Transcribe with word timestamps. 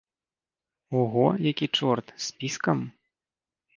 Ого, 0.89 1.35
які 1.39 1.67
чорт, 1.67 2.13
з 2.17 2.31
піскам! 2.31 2.91